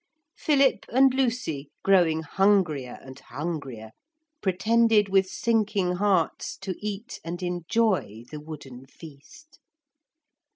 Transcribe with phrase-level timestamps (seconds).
[0.35, 3.91] Philip and Lucy, growing hungrier and hungrier,
[4.41, 9.59] pretended with sinking hearts to eat and enjoy the wooden feast.